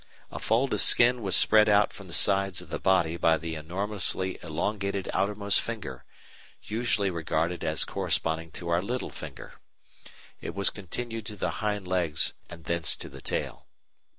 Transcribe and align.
A 0.31 0.39
fold 0.39 0.73
of 0.73 0.81
skin 0.81 1.21
was 1.21 1.35
spread 1.35 1.69
out 1.69 1.93
from 1.93 2.07
the 2.07 2.13
sides 2.15 2.59
of 2.59 2.69
the 2.69 2.79
body 2.79 3.17
by 3.17 3.37
the 3.37 3.53
enormously 3.53 4.39
elongated 4.41 5.07
outermost 5.13 5.61
finger 5.61 6.05
(usually 6.63 7.11
regarded 7.11 7.63
as 7.63 7.85
corresponding 7.85 8.49
to 8.53 8.69
our 8.69 8.81
little 8.81 9.11
finger); 9.11 9.61
it 10.39 10.55
was 10.55 10.71
continued 10.71 11.27
to 11.27 11.35
the 11.35 11.51
hind 11.61 11.87
legs 11.87 12.33
and 12.49 12.63
thence 12.63 12.95
to 12.95 13.09
the 13.09 13.21
tail. 13.21 13.67